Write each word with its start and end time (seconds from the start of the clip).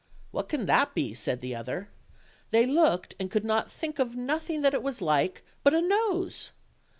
"What 0.31 0.49
can 0.49 0.65
that 0.65 0.95
be?" 0.95 1.13
said 1.13 1.41
the 1.41 1.55
other. 1.55 1.91
They 2.49 2.65
looked, 2.65 3.13
and 3.19 3.29
could 3.29 3.45
think 3.69 3.99
of 3.99 4.17
nothing 4.17 4.61
that 4.61 4.73
it 4.73 4.81
was 4.81 4.99
like 4.99 5.43
but 5.63 5.75
a 5.75 5.81
nose. 5.83 6.53